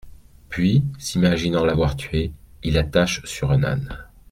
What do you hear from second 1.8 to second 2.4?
tuée,